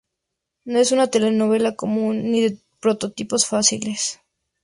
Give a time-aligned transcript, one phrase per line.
[0.65, 4.19] No es una telenovela común, ni de prototipos fáciles.